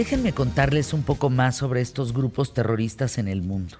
[0.00, 3.76] Déjenme contarles un poco más sobre estos grupos terroristas en el mundo.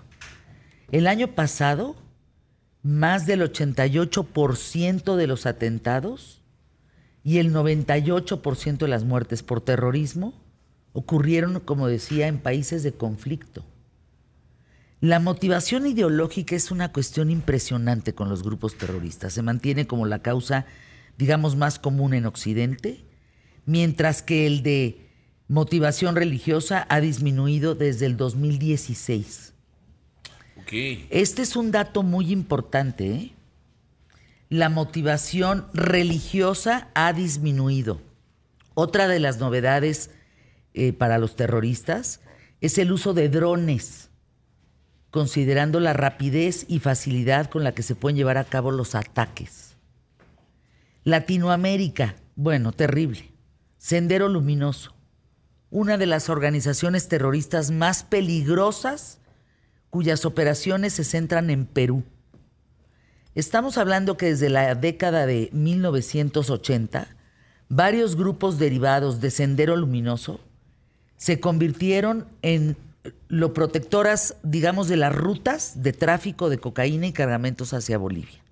[0.93, 1.97] El año pasado,
[2.83, 6.43] más del 88% de los atentados
[7.25, 10.35] y el 98% de las muertes por terrorismo
[10.93, 13.65] ocurrieron, como decía, en países de conflicto.
[15.01, 19.33] La motivación ideológica es una cuestión impresionante con los grupos terroristas.
[19.33, 20.67] Se mantiene como la causa,
[21.17, 23.07] digamos, más común en Occidente,
[23.65, 25.10] mientras que el de
[25.51, 29.53] motivación religiosa ha disminuido desde el 2016.
[31.11, 33.11] Este es un dato muy importante.
[33.11, 33.33] ¿eh?
[34.49, 38.01] La motivación religiosa ha disminuido.
[38.75, 40.13] Otra de las novedades
[40.73, 42.21] eh, para los terroristas
[42.61, 44.11] es el uso de drones,
[45.11, 49.75] considerando la rapidez y facilidad con la que se pueden llevar a cabo los ataques.
[51.03, 53.33] Latinoamérica, bueno, terrible.
[53.79, 54.95] Sendero Luminoso,
[55.71, 59.19] una de las organizaciones terroristas más peligrosas
[59.89, 62.05] cuyas operaciones se centran en Perú.
[63.35, 67.09] Estamos hablando que desde la década de 1980,
[67.69, 70.41] varios grupos derivados de Sendero Luminoso
[71.17, 72.77] se convirtieron en
[73.29, 78.43] lo protectoras, digamos, de las rutas de tráfico de cocaína y cargamentos hacia Bolivia.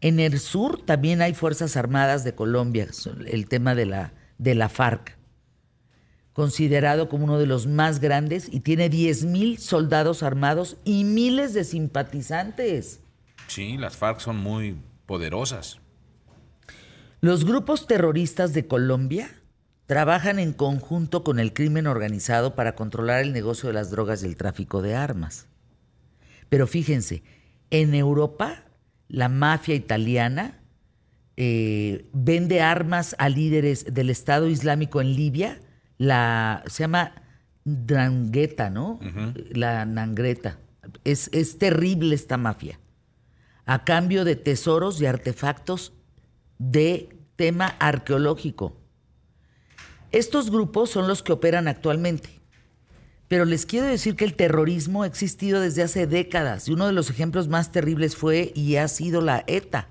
[0.00, 2.86] En el sur también hay Fuerzas Armadas de Colombia,
[3.26, 5.13] el tema de la, de la FARC
[6.34, 11.64] considerado como uno de los más grandes y tiene 10.000 soldados armados y miles de
[11.64, 13.00] simpatizantes.
[13.46, 15.78] Sí, las FARC son muy poderosas.
[17.20, 19.30] Los grupos terroristas de Colombia
[19.86, 24.26] trabajan en conjunto con el crimen organizado para controlar el negocio de las drogas y
[24.26, 25.46] el tráfico de armas.
[26.48, 27.22] Pero fíjense,
[27.70, 28.64] en Europa,
[29.08, 30.60] la mafia italiana
[31.36, 35.60] eh, vende armas a líderes del Estado Islámico en Libia
[35.98, 37.12] la, se llama
[37.64, 39.00] Drangheta, ¿no?
[39.50, 40.58] La Nangreta.
[41.04, 42.78] Es, es terrible esta mafia.
[43.66, 45.92] A cambio de tesoros y artefactos
[46.58, 48.76] de tema arqueológico.
[50.12, 52.40] Estos grupos son los que operan actualmente.
[53.26, 56.92] Pero les quiero decir que el terrorismo ha existido desde hace décadas y uno de
[56.92, 59.88] los ejemplos más terribles fue y ha sido la ETA.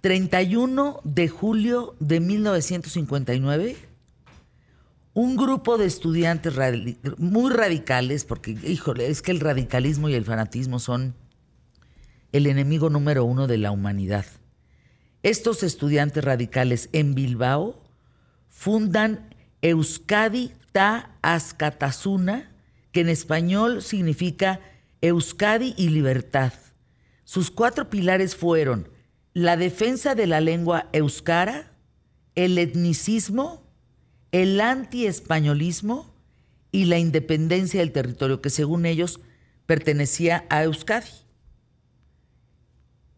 [0.00, 3.89] 31 de julio de 1959
[5.20, 6.54] un grupo de estudiantes
[7.18, 11.14] muy radicales, porque, híjole, es que el radicalismo y el fanatismo son
[12.32, 14.24] el enemigo número uno de la humanidad.
[15.22, 17.82] Estos estudiantes radicales en Bilbao
[18.48, 22.50] fundan Euskadi Ta Azkatasuna,
[22.90, 24.60] que en español significa
[25.02, 26.54] Euskadi y libertad.
[27.24, 28.88] Sus cuatro pilares fueron
[29.34, 31.72] la defensa de la lengua euskara,
[32.36, 33.69] el etnicismo,
[34.32, 36.06] el antiespañolismo
[36.72, 39.20] y la independencia del territorio que según ellos
[39.66, 41.10] pertenecía a Euskadi.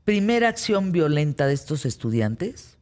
[0.04, 2.76] Primera acción violenta de estos estudiantes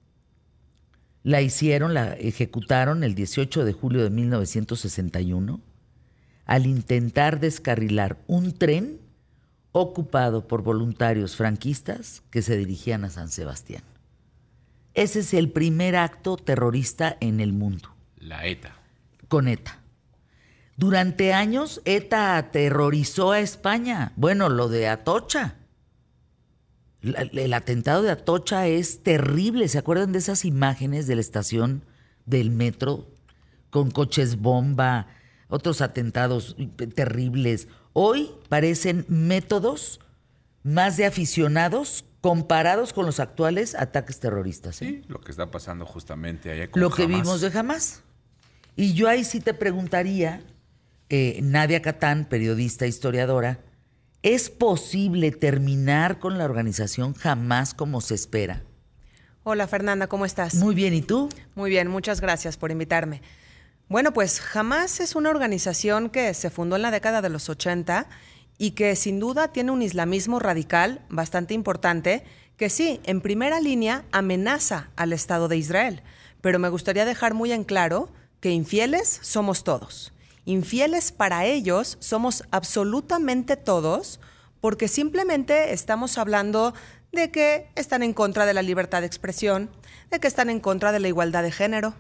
[1.23, 5.61] la hicieron, la ejecutaron el 18 de julio de 1961
[6.47, 8.99] al intentar descarrilar un tren
[9.73, 13.83] ocupado por voluntarios franquistas que se dirigían a San Sebastián.
[14.95, 17.91] Ese es el primer acto terrorista en el mundo.
[18.21, 18.77] La ETA.
[19.29, 19.81] Con ETA.
[20.77, 24.13] Durante años ETA aterrorizó a España.
[24.17, 25.57] Bueno, lo de Atocha.
[27.03, 29.69] El atentado de Atocha es terrible.
[29.69, 31.85] ¿Se acuerdan de esas imágenes de la estación
[32.27, 33.11] del metro
[33.71, 35.07] con coches bomba,
[35.49, 36.57] otros atentados
[36.95, 37.69] terribles?
[37.93, 40.01] Hoy parecen métodos
[40.63, 44.81] más de aficionados comparados con los actuales ataques terroristas.
[44.83, 44.87] ¿eh?
[44.87, 48.03] Sí, lo que está pasando justamente allá con Lo que vimos de jamás.
[48.81, 50.41] Y yo ahí sí te preguntaría,
[51.11, 53.59] eh, Nadia Catán, periodista, historiadora,
[54.23, 58.63] ¿es posible terminar con la organización jamás como se espera?
[59.43, 60.55] Hola Fernanda, ¿cómo estás?
[60.55, 61.29] Muy bien, ¿y tú?
[61.55, 63.21] Muy bien, muchas gracias por invitarme.
[63.91, 68.07] Bueno, pues Jamás es una organización que se fundó en la década de los 80
[68.57, 72.25] y que sin duda tiene un islamismo radical bastante importante
[72.57, 76.01] que sí, en primera línea amenaza al Estado de Israel.
[76.41, 78.09] Pero me gustaría dejar muy en claro
[78.41, 80.13] que infieles somos todos.
[80.45, 84.21] Infieles para ellos somos absolutamente todos
[84.61, 86.75] porque simplemente estamos hablando
[87.13, 89.71] de que están en contra de la libertad de expresión,
[90.11, 91.95] de que están en contra de la igualdad de género,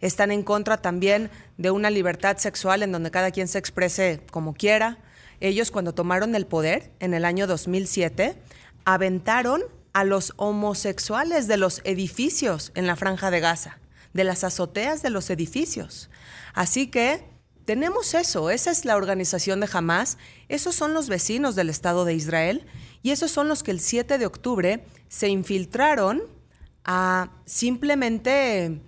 [0.00, 4.54] están en contra también de una libertad sexual en donde cada quien se exprese como
[4.54, 4.98] quiera.
[5.40, 8.36] Ellos cuando tomaron el poder en el año 2007,
[8.84, 9.62] aventaron
[9.92, 13.80] a los homosexuales de los edificios en la franja de Gaza
[14.12, 16.10] de las azoteas de los edificios.
[16.54, 17.24] Así que
[17.64, 20.18] tenemos eso, esa es la organización de Hamas,
[20.48, 22.66] esos son los vecinos del Estado de Israel
[23.02, 26.22] y esos son los que el 7 de octubre se infiltraron
[26.84, 28.80] a simplemente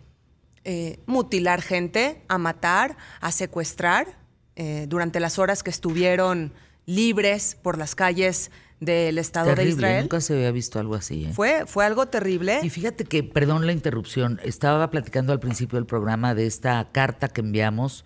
[0.64, 4.19] eh, mutilar gente, a matar, a secuestrar
[4.56, 6.52] eh, durante las horas que estuvieron
[6.86, 8.50] libres por las calles
[8.84, 10.02] del Estado de Israel.
[10.02, 11.26] Nunca se había visto algo así.
[11.26, 11.32] ¿eh?
[11.32, 12.61] Fue, fue algo terrible.
[12.62, 17.29] Y fíjate que, perdón la interrupción, estaba platicando al principio del programa de esta carta
[17.29, 18.05] que enviamos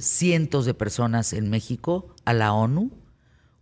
[0.00, 2.90] cientos de personas en México a la ONU,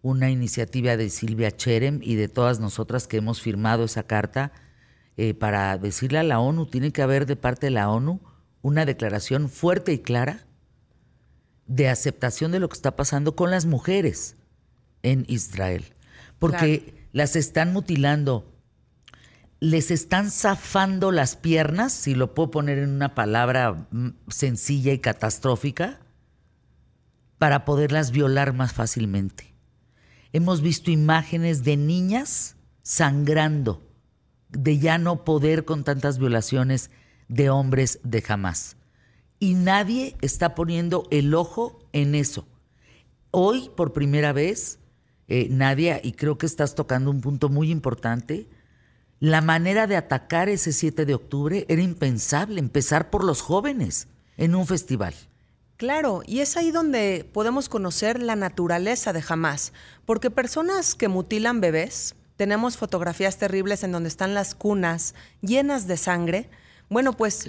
[0.01, 4.53] una iniciativa de Silvia Cherem y de todas nosotras que hemos firmado esa carta
[5.17, 8.21] eh, para decirle a la ONU, tiene que haber de parte de la ONU
[8.63, 10.47] una declaración fuerte y clara
[11.67, 14.37] de aceptación de lo que está pasando con las mujeres
[15.03, 15.85] en Israel.
[16.39, 18.51] Porque las están mutilando,
[19.61, 24.99] les están zafando las piernas, si lo puedo poner en una palabra mm, sencilla y
[24.99, 26.01] catastrófica,
[27.39, 29.53] para poderlas violar más fácilmente.
[30.33, 33.83] Hemos visto imágenes de niñas sangrando
[34.49, 36.91] de ya no poder con tantas violaciones
[37.29, 38.77] de hombres de jamás.
[39.39, 42.47] Y nadie está poniendo el ojo en eso.
[43.31, 44.79] Hoy, por primera vez,
[45.35, 48.51] eh, Nadia, y creo que estás tocando un punto muy importante,
[49.19, 54.55] la manera de atacar ese 7 de octubre era impensable, empezar por los jóvenes en
[54.55, 55.15] un festival.
[55.79, 59.73] Claro, y es ahí donde podemos conocer la naturaleza de Hamas,
[60.05, 65.97] porque personas que mutilan bebés, tenemos fotografías terribles en donde están las cunas llenas de
[65.97, 66.51] sangre.
[66.91, 67.49] Bueno, pues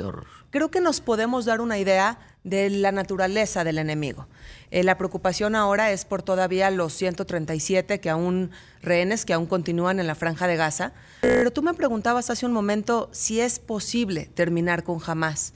[0.52, 4.28] creo que nos podemos dar una idea de la naturaleza del enemigo.
[4.72, 8.52] Eh, la preocupación ahora es por todavía los 137 que aún
[8.82, 10.94] rehenes que aún continúan en la franja de Gaza.
[11.22, 15.54] Pero tú me preguntabas hace un momento si es posible terminar con Hamas.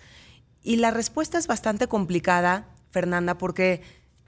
[0.63, 3.81] Y la respuesta es bastante complicada, Fernanda, porque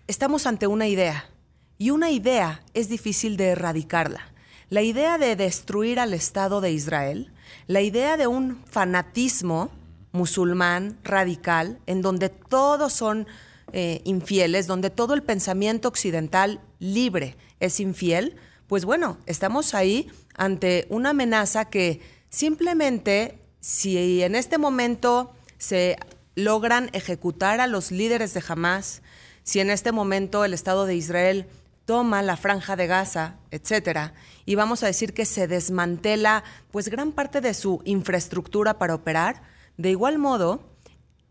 [0.08, 1.30] estamos ante una idea.
[1.78, 4.34] Y una idea es difícil de erradicarla.
[4.70, 7.32] La idea de destruir al Estado de Israel,
[7.68, 9.72] la idea de un fanatismo
[10.12, 13.28] musulmán radical, en donde todos son
[13.72, 18.36] eh, infieles, donde todo el pensamiento occidental libre es infiel,
[18.68, 25.98] pues bueno, estamos ahí ante una amenaza que simplemente si en este momento se
[26.36, 29.02] logran ejecutar a los líderes de Hamas,
[29.44, 31.48] si en este momento el Estado de Israel
[31.86, 34.14] toma la franja de Gaza, etcétera,
[34.46, 39.42] y vamos a decir que se desmantela pues gran parte de su infraestructura para operar,
[39.80, 40.76] de igual modo,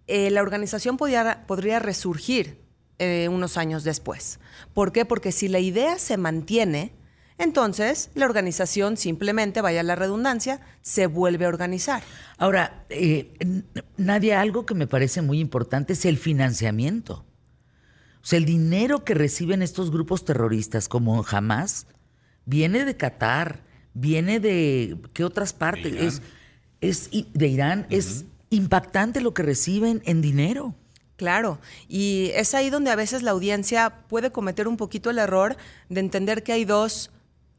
[0.07, 2.65] eh, la organización podría, podría resurgir
[2.99, 4.41] eh, unos años después.
[4.73, 5.05] ¿Por qué?
[5.05, 6.95] Porque si la idea se mantiene,
[7.37, 12.03] entonces la organización simplemente, vaya la redundancia, se vuelve a organizar.
[12.39, 13.35] Ahora, eh,
[13.99, 17.27] Nadia, algo que me parece muy importante es el financiamiento.
[18.23, 21.87] O sea, el dinero que reciben estos grupos terroristas como Hamas
[22.47, 23.63] viene de Qatar,
[23.93, 26.23] viene de qué otras partes, es,
[26.81, 30.75] es de Irán, es impactante lo que reciben en dinero.
[31.17, 31.59] Claro,
[31.89, 35.57] y es ahí donde a veces la audiencia puede cometer un poquito el error
[35.89, 37.11] de entender que hay dos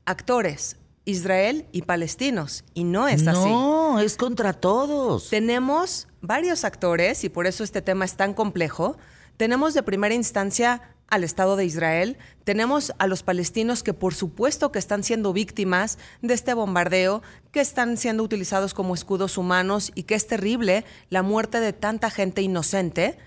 [0.05, 3.49] actores, Israel y palestinos, y no es así.
[3.49, 5.29] No, es contra todos.
[5.29, 8.97] Tenemos varios actores, y por eso este tema es tan complejo,
[9.35, 14.71] tenemos de primera instancia al Estado de Israel, tenemos a los palestinos que por supuesto
[14.71, 20.03] que están siendo víctimas de este bombardeo, que están siendo utilizados como escudos humanos y
[20.03, 23.17] que es terrible la muerte de tanta gente inocente,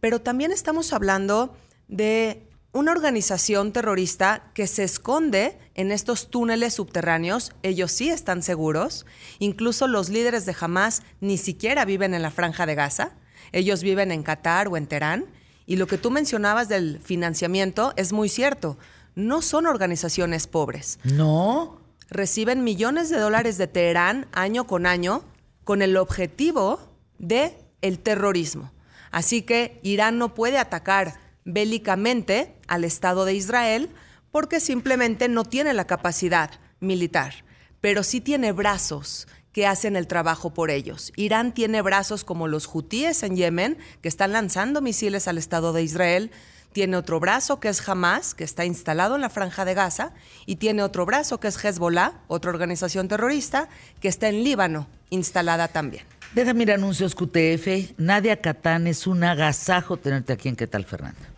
[0.00, 1.56] pero también estamos hablando
[1.88, 9.04] de una organización terrorista que se esconde en estos túneles subterráneos, ellos sí están seguros,
[9.38, 13.12] incluso los líderes de Hamas ni siquiera viven en la franja de Gaza,
[13.52, 15.26] ellos viven en Qatar o en Teherán,
[15.66, 18.78] y lo que tú mencionabas del financiamiento es muy cierto.
[19.14, 20.98] No son organizaciones pobres.
[21.04, 21.78] No.
[22.10, 25.22] Reciben millones de dólares de Teherán año con año
[25.64, 26.80] con el objetivo
[27.18, 28.72] de el terrorismo.
[29.10, 33.90] Así que Irán no puede atacar bélicamente al Estado de Israel
[34.30, 36.50] porque simplemente no tiene la capacidad
[36.80, 37.44] militar,
[37.80, 41.12] pero sí tiene brazos que hacen el trabajo por ellos.
[41.16, 45.82] Irán tiene brazos como los hutíes en Yemen, que están lanzando misiles al Estado de
[45.82, 46.30] Israel.
[46.72, 50.12] Tiene otro brazo que es Hamas, que está instalado en la franja de Gaza,
[50.46, 53.68] y tiene otro brazo que es Hezbollah, otra organización terrorista,
[54.00, 56.04] que está en Líbano, instalada también.
[56.34, 57.98] Déjame ir anuncios QTF.
[57.98, 61.31] Nadia Catán, es un agasajo tenerte aquí en ¿Qué tal, Fernanda?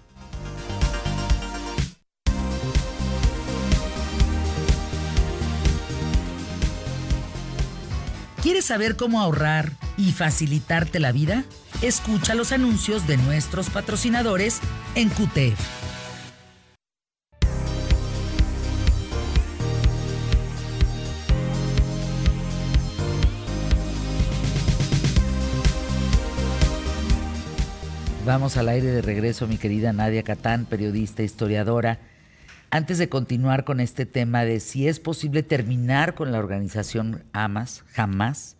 [8.44, 9.72] ¿Quieres saber cómo ahorrar?
[9.96, 11.44] y facilitarte la vida?
[11.80, 14.60] Escucha los anuncios de nuestros patrocinadores
[14.94, 15.58] en QTF.
[28.26, 31.98] Vamos al aire de regreso, mi querida Nadia Catán, periodista, historiadora.
[32.74, 37.84] Antes de continuar con este tema de si es posible terminar con la organización AMAS,
[37.92, 38.56] jamás,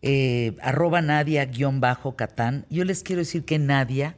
[0.00, 4.16] eh, arroba Nadia-Catán, yo les quiero decir que Nadia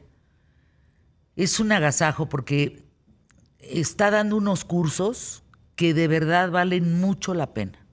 [1.35, 2.85] es un agasajo porque
[3.59, 5.43] está dando unos cursos
[5.75, 7.85] que de verdad valen mucho la pena.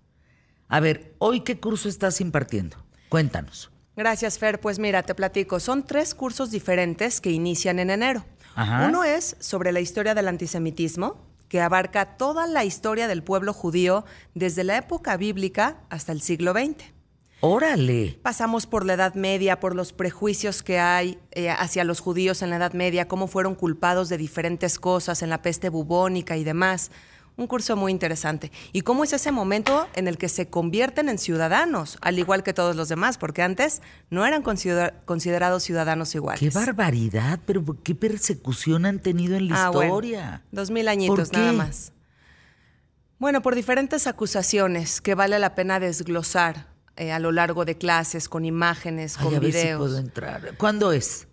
[0.68, 2.76] A ver, hoy qué curso estás impartiendo?
[3.08, 3.72] Cuéntanos.
[3.96, 4.60] Gracias, Fer.
[4.60, 5.58] Pues mira, te platico.
[5.58, 8.24] Son tres cursos diferentes que inician en enero.
[8.56, 11.16] Uno es sobre la historia del antisemitismo,
[11.48, 16.52] que abarca toda la historia del pueblo judío desde la época bíblica hasta el siglo
[16.52, 16.96] XX.
[17.40, 18.18] Órale.
[18.22, 22.50] Pasamos por la Edad Media, por los prejuicios que hay eh, hacia los judíos en
[22.50, 26.90] la Edad Media, cómo fueron culpados de diferentes cosas en la peste bubónica y demás
[27.36, 28.50] un curso muy interesante.
[28.72, 32.52] ¿Y cómo es ese momento en el que se convierten en ciudadanos, al igual que
[32.52, 33.18] todos los demás?
[33.18, 36.40] Porque antes no eran considerados ciudadanos iguales.
[36.40, 37.40] ¡Qué barbaridad!
[37.46, 40.42] Pero ¿qué persecución han tenido en la ah, historia?
[40.50, 41.92] dos mil añitos nada más.
[43.18, 46.66] Bueno, por diferentes acusaciones que vale la pena desglosar
[46.96, 49.78] eh, a lo largo de clases, con imágenes, con videos.
[49.78, 50.54] puedo entrar.
[50.56, 51.26] ¿Cuándo es?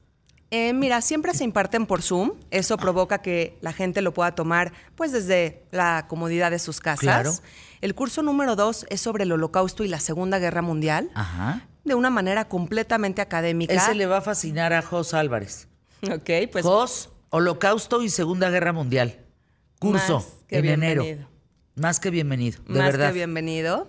[0.55, 2.33] Eh, mira, siempre se imparten por Zoom.
[2.51, 6.99] Eso provoca que la gente lo pueda tomar pues desde la comodidad de sus casas.
[6.99, 7.33] Claro.
[7.81, 11.09] El curso número dos es sobre el Holocausto y la Segunda Guerra Mundial.
[11.15, 11.67] Ajá.
[11.85, 13.73] De una manera completamente académica.
[13.73, 15.69] Ese le va a fascinar a Jos Álvarez.
[16.03, 16.63] Ok, pues.
[16.63, 19.25] Jos, Holocausto y Segunda Guerra Mundial.
[19.79, 21.03] Curso en enero.
[21.73, 23.07] Más que bienvenido, de Más verdad.
[23.07, 23.87] que bienvenido.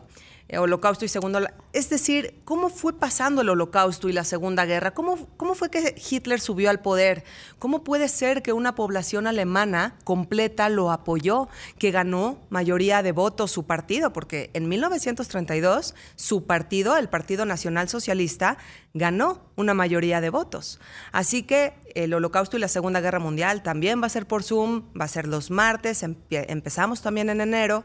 [0.48, 1.40] Eh, holocausto y Segundo.
[1.72, 4.92] Es decir, ¿cómo fue pasando el Holocausto y la Segunda Guerra?
[4.92, 7.24] ¿Cómo, ¿Cómo fue que Hitler subió al poder?
[7.58, 11.48] ¿Cómo puede ser que una población alemana completa lo apoyó,
[11.78, 14.12] que ganó mayoría de votos su partido?
[14.12, 18.58] Porque en 1932 su partido, el Partido Nacional Socialista,
[18.92, 20.78] ganó una mayoría de votos.
[21.10, 24.84] Así que el Holocausto y la Segunda Guerra Mundial también va a ser por Zoom,
[24.98, 27.82] va a ser los martes, empezamos también en enero.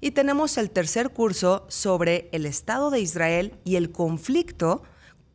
[0.00, 4.82] Y tenemos el tercer curso sobre el Estado de Israel y el conflicto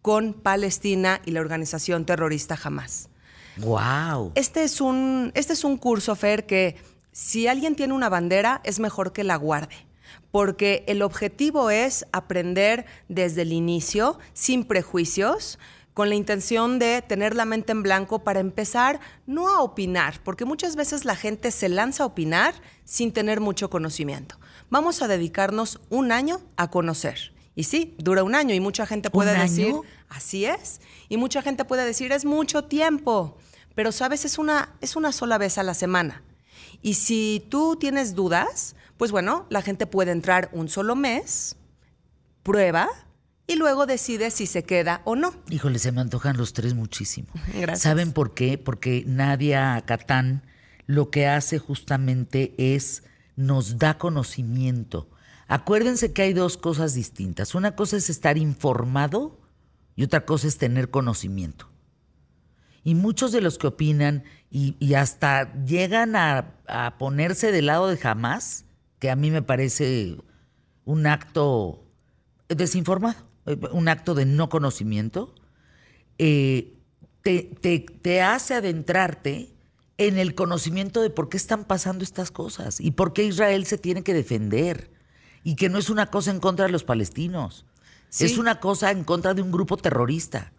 [0.01, 3.09] con Palestina y la organización terrorista Hamas.
[3.57, 4.31] Wow.
[4.35, 6.77] Este es un, este es un curso, Fer, que
[7.11, 9.75] si alguien tiene una bandera, es mejor que la guarde.
[10.31, 15.59] Porque el objetivo es aprender desde el inicio, sin prejuicios,
[15.93, 20.45] con la intención de tener la mente en blanco para empezar no a opinar, porque
[20.45, 22.53] muchas veces la gente se lanza a opinar
[22.85, 24.37] sin tener mucho conocimiento
[24.71, 27.33] vamos a dedicarnos un año a conocer.
[27.53, 29.75] Y sí, dura un año y mucha gente puede decir,
[30.09, 30.81] así es.
[31.09, 33.37] Y mucha gente puede decir, es mucho tiempo.
[33.75, 36.23] Pero sabes, es una, es una sola vez a la semana.
[36.81, 41.57] Y si tú tienes dudas, pues bueno, la gente puede entrar un solo mes,
[42.41, 42.89] prueba
[43.51, 45.33] y luego decide si se queda o no.
[45.49, 47.27] Híjole, se me antojan los tres muchísimo.
[47.53, 47.81] Gracias.
[47.81, 48.57] ¿Saben por qué?
[48.57, 50.43] Porque Nadia Catán
[50.85, 53.03] lo que hace justamente es
[53.35, 55.09] nos da conocimiento.
[55.47, 57.53] Acuérdense que hay dos cosas distintas.
[57.53, 59.41] Una cosa es estar informado
[59.97, 61.69] y otra cosa es tener conocimiento.
[62.83, 66.55] Y muchos de los que opinan y, hasta llegan a,
[66.97, 68.65] ponerse del lado de jamás,
[68.99, 70.17] que a mí me parece
[70.85, 71.85] un acto
[72.47, 75.35] desinformado, un acto de no conocimiento,
[76.17, 76.73] eh,
[77.23, 79.53] te hace adentrarte
[79.97, 83.77] en el conocimiento de por qué están pasando estas cosas y por qué Israel se
[83.77, 84.91] tiene que defender
[85.43, 87.65] y que no es una cosa en contra de los palestinos,
[88.19, 90.51] es una cosa en contra de un grupo terrorista.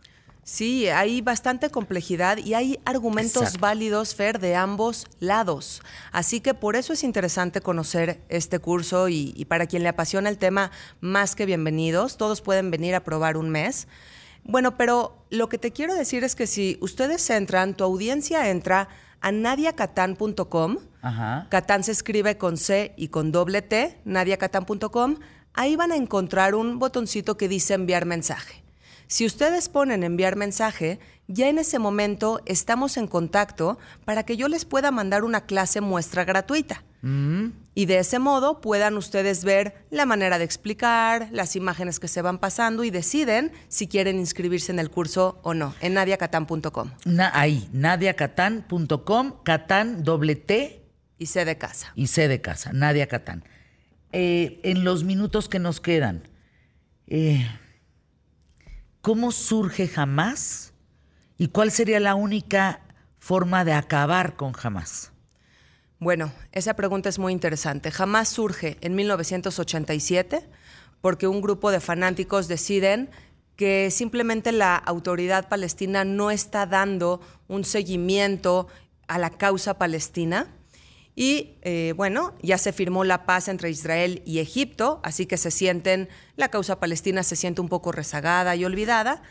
[0.44, 5.82] Sí, hay bastante complejidad y hay argumentos válidos, Fer, de ambos lados.
[6.10, 10.28] Así que por eso es interesante conocer este curso y, y, para quien le apasiona
[10.28, 12.16] el tema, más que bienvenidos.
[12.16, 13.86] Todos pueden venir a probar un mes.
[14.42, 18.88] Bueno, pero lo que te quiero decir es que si ustedes entran, tu audiencia entra
[19.20, 20.78] a nadiacatán.com.
[21.48, 25.16] Catán se escribe con C y con doble T, nadiacatán.com.
[25.54, 28.61] Ahí van a encontrar un botoncito que dice enviar mensaje.
[29.12, 34.48] Si ustedes ponen enviar mensaje, ya en ese momento estamos en contacto para que yo
[34.48, 36.82] les pueda mandar una clase muestra gratuita.
[37.02, 37.48] Mm.
[37.74, 42.22] Y de ese modo puedan ustedes ver la manera de explicar, las imágenes que se
[42.22, 46.92] van pasando y deciden si quieren inscribirse en el curso o no, en nadiacatán.com.
[47.34, 50.86] ahí, nadiacatán.com, Catán doble T.
[51.18, 51.92] Y C de casa.
[51.96, 53.44] Y C de casa, Nadia Catán.
[54.12, 56.28] Eh, en los minutos que nos quedan,
[57.08, 57.46] eh,
[59.02, 60.72] ¿cómo surge Hamas?
[61.36, 62.80] ¿Y cuál sería la única
[63.18, 65.12] forma de acabar con Hamas?
[65.98, 67.92] Bueno, esa pregunta es muy interesante.
[67.96, 70.48] Hamas surge en 1987
[71.00, 73.10] porque un grupo de fanáticos deciden
[73.56, 78.68] que simplemente la autoridad palestina no está dando un seguimiento
[79.08, 80.46] a la causa palestina.
[81.14, 85.50] Y eh, bueno, ya se firmó la paz entre Israel y Egipto, así que se
[85.50, 89.22] sienten, la causa palestina se siente un poco rezagada y olvidada,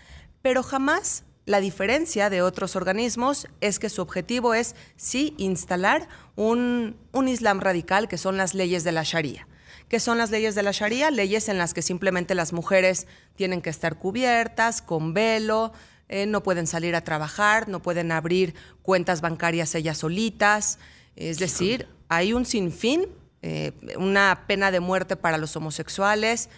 [0.41, 6.97] pero jamás la diferencia de otros organismos es que su objetivo es sí instalar un,
[7.13, 9.47] un Islam radical, que son las leyes de la Sharia.
[9.89, 11.11] ¿Qué son las leyes de la Sharia?
[11.11, 15.73] Leyes en las que simplemente las mujeres tienen que estar cubiertas, con velo,
[16.07, 20.77] eh, no pueden salir a trabajar, no pueden abrir cuentas bancarias ellas solitas.
[21.15, 23.05] Es decir, hay un sinfín,
[23.41, 26.49] eh, una pena de muerte para los homosexuales,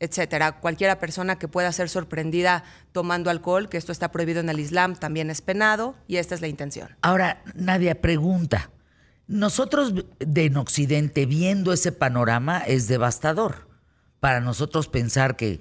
[0.00, 0.60] etcétera.
[0.60, 4.96] Cualquiera persona que pueda ser sorprendida tomando alcohol, que esto está prohibido en el Islam,
[4.96, 6.96] también es penado y esta es la intención.
[7.02, 8.70] Ahora, Nadia pregunta.
[9.28, 13.68] Nosotros de en Occidente viendo ese panorama es devastador.
[14.18, 15.60] Para nosotros pensar que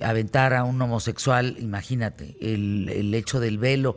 [0.00, 3.96] aventar a un homosexual, imagínate, el, el hecho del velo,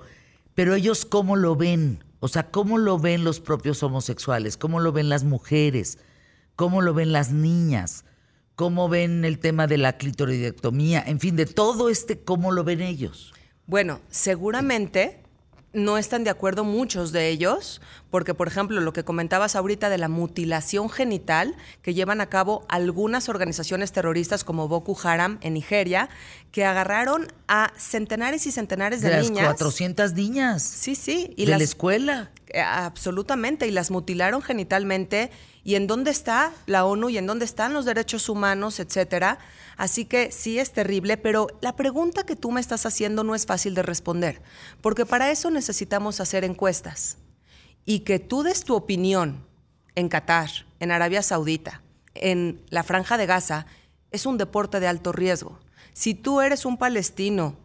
[0.56, 4.94] pero ellos cómo lo ven, o sea, cómo lo ven los propios homosexuales, cómo lo
[4.94, 5.98] ven las mujeres,
[6.56, 8.06] cómo lo ven las niñas,
[8.56, 12.80] cómo ven el tema de la clitoridectomía, en fin, de todo este, cómo lo ven
[12.80, 13.34] ellos.
[13.68, 15.22] Bueno, seguramente
[15.74, 19.98] no están de acuerdo muchos de ellos, porque por ejemplo lo que comentabas ahorita de
[19.98, 26.10] la mutilación genital que llevan a cabo algunas organizaciones terroristas como Boko Haram en Nigeria,
[26.54, 29.44] que agarraron a centenares y centenares de, de niñas.
[29.44, 30.62] Las 400 niñas.
[30.62, 31.34] Sí, sí.
[31.36, 32.30] Y de la escuela.
[32.46, 35.32] Eh, absolutamente, y las mutilaron genitalmente.
[35.64, 39.40] ¿Y en dónde está la ONU y en dónde están los derechos humanos, etcétera?
[39.78, 43.48] Así que sí es terrible, pero la pregunta que tú me estás haciendo no es
[43.48, 44.44] fácil de responder,
[44.80, 47.18] porque para eso necesitamos hacer encuestas.
[47.84, 49.44] Y que tú des tu opinión
[49.96, 51.82] en Qatar, en Arabia Saudita,
[52.14, 53.66] en la Franja de Gaza,
[54.12, 55.63] es un deporte de alto riesgo.
[55.94, 57.56] Si tú eres un palestino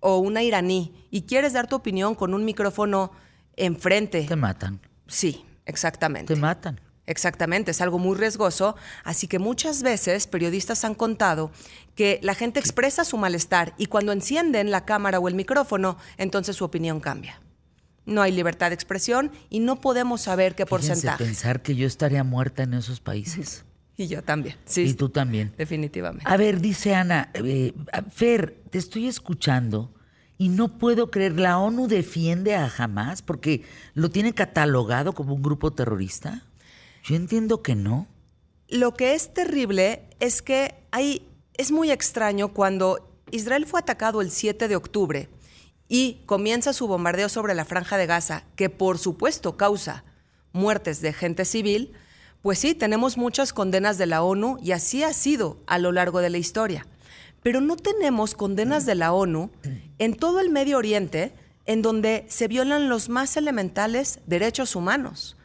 [0.00, 3.12] o una iraní y quieres dar tu opinión con un micrófono
[3.56, 4.24] enfrente.
[4.24, 4.80] Te matan.
[5.06, 6.34] Sí, exactamente.
[6.34, 6.80] Te matan.
[7.06, 11.50] Exactamente, es algo muy riesgoso, así que muchas veces periodistas han contado
[11.94, 16.56] que la gente expresa su malestar y cuando encienden la cámara o el micrófono, entonces
[16.56, 17.40] su opinión cambia.
[18.04, 21.24] No hay libertad de expresión y no podemos saber qué Fíjense, porcentaje.
[21.24, 23.64] pensar que yo estaría muerta en esos países.
[23.98, 24.54] Y yo también.
[24.64, 25.52] Sí, Y tú también.
[25.58, 26.24] definitivamente.
[26.26, 27.74] A ver, dice Ana, eh,
[28.12, 29.92] Fer, te estoy escuchando
[30.38, 35.42] y no puedo creer, ¿la ONU defiende a Hamas porque lo tiene catalogado como un
[35.42, 36.44] grupo terrorista?
[37.02, 38.06] Yo entiendo que no.
[38.68, 44.30] Lo que es terrible es que hay, es muy extraño cuando Israel fue atacado el
[44.30, 45.28] 7 de octubre
[45.88, 50.04] y comienza su bombardeo sobre la franja de Gaza, que por supuesto causa
[50.52, 51.94] muertes de gente civil,
[52.42, 56.20] pues sí, tenemos muchas condenas de la ONU y así ha sido a lo largo
[56.20, 56.86] de la historia.
[57.42, 59.50] Pero no tenemos condenas de la ONU
[59.98, 61.32] en todo el Medio Oriente
[61.66, 65.36] en donde se violan los más elementales derechos humanos,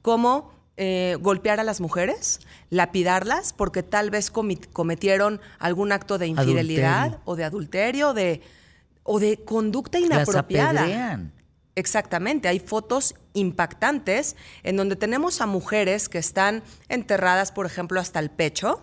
[0.00, 7.00] como eh, golpear a las mujeres, lapidarlas porque tal vez cometieron algún acto de infidelidad
[7.00, 7.22] Adulterio.
[7.24, 8.40] o de adulterio de,
[9.02, 10.82] o de conducta Las inapropiada.
[10.82, 11.32] apedrean.
[11.74, 18.18] Exactamente, hay fotos impactantes en donde tenemos a mujeres que están enterradas, por ejemplo, hasta
[18.20, 18.82] el pecho.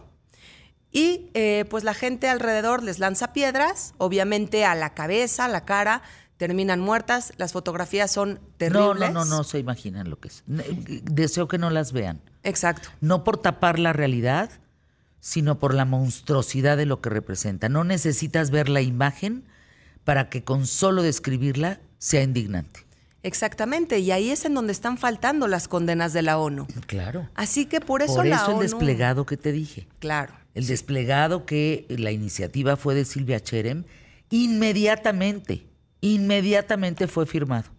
[0.91, 5.63] Y eh, pues la gente alrededor les lanza piedras, obviamente a la cabeza, a la
[5.65, 6.01] cara,
[6.37, 7.31] terminan muertas.
[7.37, 9.13] Las fotografías son No, terribles.
[9.13, 10.43] no, no, no se imaginan lo que es.
[10.47, 12.21] Deseo que no las vean.
[12.41, 12.89] Exacto.
[13.01, 14.49] No por tapar la realidad,
[15.19, 17.69] sino por la monstruosidad de lo que representa.
[17.69, 19.45] No necesitas ver la imagen
[20.05, 22.81] para que con solo describirla sea indignante.
[23.21, 26.65] Exactamente, y ahí es en donde están faltando las condenas de la ONU.
[26.87, 27.29] Claro.
[27.35, 29.87] Así que por eso Por la eso el ONU desplegado que te dije.
[29.99, 30.33] Claro.
[30.55, 33.83] El desplegado que la iniciativa fue de Silvia Cherem,
[34.31, 35.67] inmediatamente,
[36.01, 37.69] inmediatamente fue firmado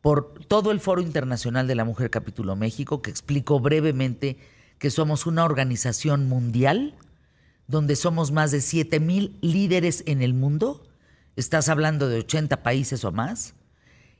[0.00, 4.38] por todo el Foro Internacional de la Mujer Capítulo México, que explicó brevemente
[4.78, 6.94] que somos una organización mundial
[7.66, 10.82] donde somos más de 7 mil líderes en el mundo.
[11.40, 13.54] Estás hablando de 80 países o más.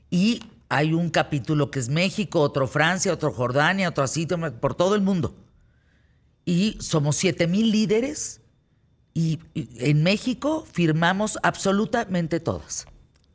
[0.09, 4.25] Y hay un capítulo que es México, otro Francia, otro Jordania, otro así,
[4.59, 5.35] por todo el mundo.
[6.45, 8.41] Y somos 7 mil líderes
[9.13, 12.85] y y en México firmamos absolutamente todas.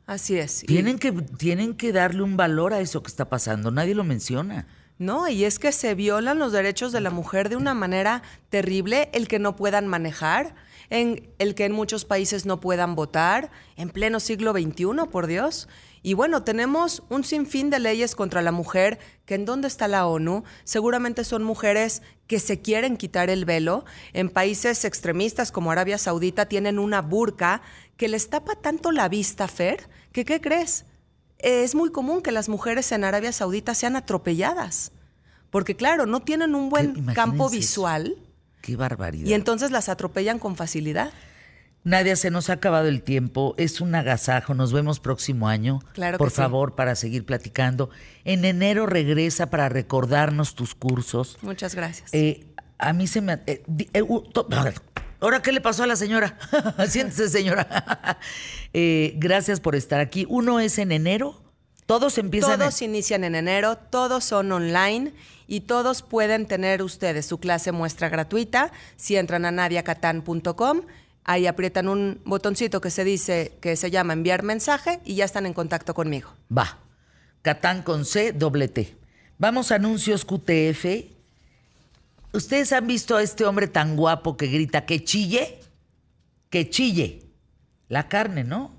[0.05, 0.63] Así es.
[0.63, 3.71] Y- Tienen que, tienen que darle un valor a eso que está pasando.
[3.71, 4.67] Nadie lo menciona.
[4.99, 9.09] No, y es que se violan los derechos de la mujer de una manera terrible,
[9.13, 10.55] el que no puedan manejar,
[10.89, 15.67] en el que en muchos países no puedan votar, en pleno siglo XXI, por Dios.
[16.03, 20.07] Y bueno, tenemos un sinfín de leyes contra la mujer, que en dónde está la
[20.07, 23.85] ONU, seguramente son mujeres que se quieren quitar el velo.
[24.13, 27.61] En países extremistas como Arabia Saudita tienen una burka
[27.97, 30.85] que les tapa tanto la vista, Fer, que ¿qué crees?
[31.39, 34.91] es muy común que las mujeres en Arabia Saudita sean atropelladas.
[35.49, 38.26] Porque claro, no tienen un buen Imagínense campo eso.
[38.61, 39.27] Qué barbaridad.
[39.27, 41.11] y entonces las atropellan con facilidad.
[41.83, 43.55] Nadia, se nos ha acabado el tiempo.
[43.57, 44.53] Es un agasajo.
[44.53, 45.79] Nos vemos próximo año.
[45.93, 46.41] Claro Por que sí.
[46.41, 47.89] favor, para seguir platicando.
[48.25, 51.37] En enero regresa para recordarnos tus cursos.
[51.41, 52.13] Muchas gracias.
[52.13, 52.45] Eh,
[52.77, 53.39] a mí se me...
[53.47, 54.47] eh, eh, uh, to-
[55.21, 56.37] Ahora, ¿qué le pasó a la señora?
[56.89, 58.19] Siéntese, señora.
[58.73, 60.25] Eh, gracias por estar aquí.
[60.29, 61.41] Uno es en enero.
[61.87, 62.59] Todos empiezan...
[62.59, 65.13] Todos en- inician en enero, todos son online
[65.47, 70.81] y todos pueden tener ustedes su clase muestra gratuita si entran a nadiacatán.com.
[71.23, 75.45] Ahí aprietan un botoncito que se dice que se llama enviar mensaje y ya están
[75.45, 76.29] en contacto conmigo.
[76.55, 76.77] Va.
[77.41, 78.95] Catán con C, doble T.
[79.37, 80.85] Vamos a anuncios QTF.
[82.33, 85.59] ¿Ustedes han visto a este hombre tan guapo que grita que chille?
[86.49, 87.23] Que chille.
[87.87, 88.76] La carne, ¿no?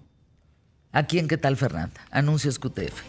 [0.92, 2.00] Aquí en ¿Qué tal, Fernanda?
[2.10, 3.02] Anuncios QTF.